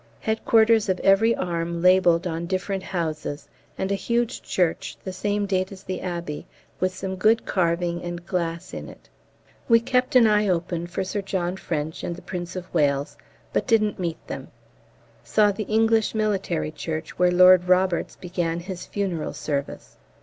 Headquarters 0.19 0.89
of 0.89 0.99
every 1.01 1.35
arm 1.35 1.79
labelled 1.83 2.25
on 2.25 2.47
different 2.47 2.81
houses, 2.81 3.47
and 3.77 3.91
a 3.91 3.93
huge 3.93 4.41
church 4.41 4.97
the 5.03 5.13
same 5.13 5.45
date 5.45 5.71
as 5.71 5.83
the 5.83 6.01
Abbey, 6.01 6.47
with 6.79 6.91
some 6.91 7.15
good 7.15 7.45
carving 7.45 8.01
and 8.01 8.25
glass 8.25 8.73
in 8.73 8.89
it. 8.89 9.07
We 9.69 9.79
kept 9.79 10.15
an 10.15 10.25
eye 10.25 10.47
open 10.47 10.87
for 10.87 11.03
Sir 11.03 11.21
J.F. 11.21 11.71
and 11.71 11.91
the 12.15 12.23
P. 12.23 12.37
of 12.39 12.73
W., 12.73 13.05
but 13.53 13.67
didn't 13.67 13.99
meet 13.99 14.25
them. 14.25 14.47
Saw 15.23 15.51
the 15.51 15.65
English 15.65 16.15
military 16.15 16.71
church 16.71 17.19
where 17.19 17.31
Lord 17.31 17.67
Roberts 17.69 18.15
began 18.15 18.61
his 18.61 18.87
funeral 18.87 19.33
service. 19.33 19.97